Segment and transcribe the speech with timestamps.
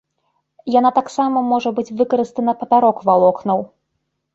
[0.75, 3.59] Яна таксама можа быць выкарыстана папярок валокнаў.